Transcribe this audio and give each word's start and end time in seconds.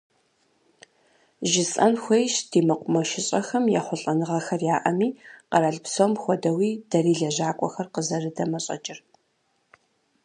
Жысӏэн 1.51 1.93
хуейщ, 2.03 2.35
ди 2.51 2.59
мэкъумэшыщӏэхэм 2.67 3.65
ехъулӏэныгъэхэр 3.79 4.61
яӏэми, 4.75 5.09
къэрал 5.49 5.77
псом 5.83 6.11
хуэдэуи, 6.21 6.71
дэри 6.89 7.13
лэжьакӏуэхэр 7.19 7.87
къызэрыдэмэщӏэкӏыр. 7.93 8.99